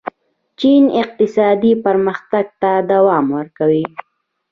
چین 0.59 0.83
اقتصادي 1.01 1.73
پرمختګ 1.85 2.45
ته 2.61 2.71
دوام 2.91 3.25
ورکوي. 3.37 3.85